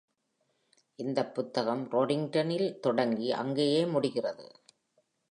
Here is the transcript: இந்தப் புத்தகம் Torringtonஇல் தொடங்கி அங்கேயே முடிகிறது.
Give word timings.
இந்தப் 0.99 1.35
புத்தகம் 1.35 1.83
Torringtonஇல் 1.91 2.79
தொடங்கி 2.79 3.31
அங்கேயே 3.31 3.85
முடிகிறது. 3.85 4.47